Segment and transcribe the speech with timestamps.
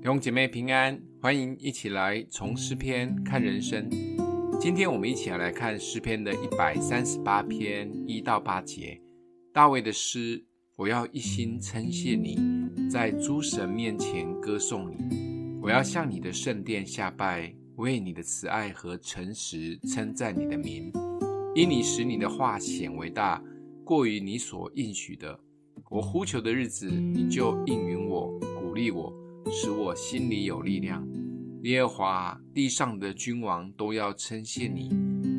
[0.00, 3.90] 弟兄姐妹平安，欢迎一起来从诗篇看人生。
[4.60, 9.00] 今天我们一起来看诗篇的一百三十八篇一到八节，
[9.52, 10.42] 大卫的诗：
[10.76, 12.38] 我要一心称谢你，
[12.88, 15.58] 在诸神面前歌颂你。
[15.60, 20.92] 我要向你的圣殿下拜，为你的慈爱和诚实称赞你的名，
[21.56, 23.42] 因你使你的话显为大，
[23.84, 25.40] 过于你所应许的。
[25.90, 29.12] 我呼求的日子，你就应允我，鼓励我，
[29.50, 31.06] 使我心里有力量。
[31.62, 34.90] 耶和华，地上的君王都要称谢你，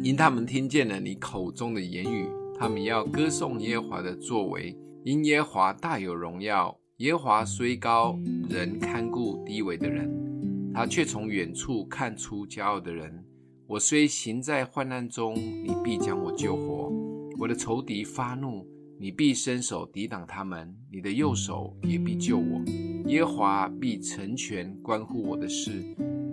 [0.04, 2.28] 因他们听见了你口中的言语。
[2.58, 6.78] 他们要歌颂耶和华的作为，因耶和华大有荣耀。
[6.98, 13.24] 耶和华虽高，仍看顾低微的人，他却从远处看出骄傲的人。
[13.68, 16.92] 我虽行在患难中，你必将我救活。
[17.38, 18.68] 我的仇敌发怒。
[19.02, 22.62] 你必伸手抵挡他们，你的右手也必救我。
[23.08, 25.84] 耶和华必成全关乎我的事。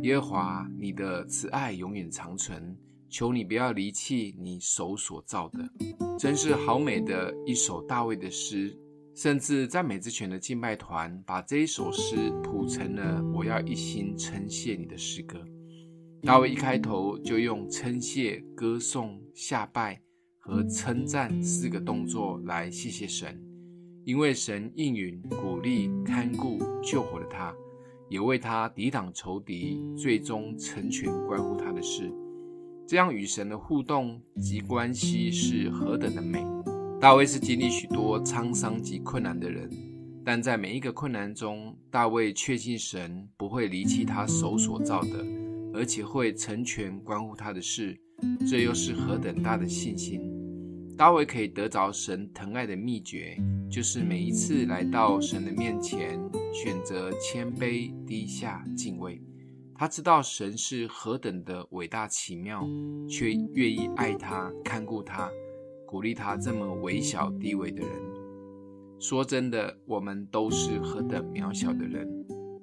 [0.03, 2.77] 耶和华，你的慈爱永远长存。
[3.09, 5.59] 求你不要离弃你手所造的。
[6.19, 8.77] 真是好美的一首大卫的诗，
[9.15, 15.43] 甚至赞美之泉的敬拜团把这一首诗谱成了“我要一心称谢你”的诗歌。
[16.23, 20.01] 大卫一开头就用称谢、歌颂、下拜。
[20.39, 23.37] 和称赞四个动作来谢谢神，
[24.07, 27.53] 因为神应允、鼓励、看顾、救活了他，
[28.09, 32.09] 也为他抵挡仇敌，最终成全关乎他的事。
[32.87, 36.47] 这样与神的互动及关系是何等的美！
[37.01, 39.69] 大卫是经历许多沧桑及困难的人，
[40.25, 45.27] 但在每一个困难中，大卫确信神不会离弃他手所造的，
[45.75, 48.01] 而且会成全关乎他的事。
[48.49, 50.21] 这又是何等大的信心！
[50.97, 53.39] 大卫可以得着神疼爱的秘诀，
[53.71, 56.19] 就是每一次来到神的面前，
[56.55, 59.21] 选择谦卑、低下、敬畏。
[59.75, 62.67] 他知道神是何等的伟大奇妙，
[63.07, 65.31] 却愿意爱他、看顾他、
[65.87, 67.91] 鼓励他这么微小低微的人。
[68.99, 72.09] 说真的，我们都是何等渺小的人，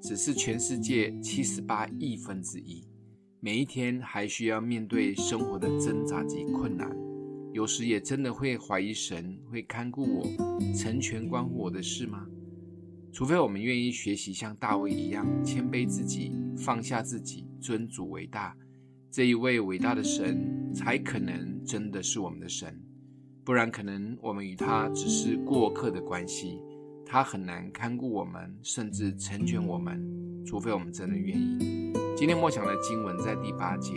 [0.02, 2.84] 只是全世界七十八亿分之一，
[3.40, 7.03] 每一天还需要面对生活的挣扎及困难。
[7.54, 10.28] 有时也真的会怀疑神会看顾我，
[10.76, 12.26] 成全关乎我的事吗？
[13.12, 18.58] 除非我们愿意学习像大卫一样谦卑自己，放下自己，尊主为大，
[19.12, 22.76] 这一位伟大的神才可能真的是我们的神。
[23.44, 26.60] 不然，可能我们与他只是过客的关系，
[27.06, 30.44] 他很难看顾我们，甚至成全我们。
[30.44, 31.94] 除非我们真的愿意。
[32.18, 33.94] 今天默想的经文在第八节：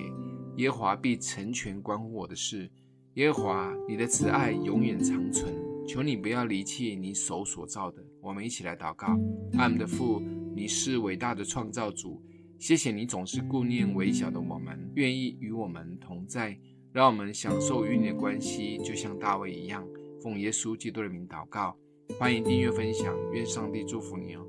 [0.59, 2.71] 耶和华必成全关乎我的事。
[3.17, 5.51] 耶和华，你的慈爱永远长存，
[5.89, 8.05] 求你不要离弃你手所造的。
[8.21, 9.19] 我们一起来祷告：
[9.57, 10.21] 阿们的父，
[10.55, 12.23] 你是伟大的创造主，
[12.59, 16.59] 谢谢你总是顾念微小的我们，愿意与我们同在，
[16.93, 19.83] 让我们享受与你的关系，就像大卫一样。
[20.21, 21.75] 奉耶稣基督的名祷告，
[22.19, 24.47] 欢迎订阅分享，愿上帝祝福你哦。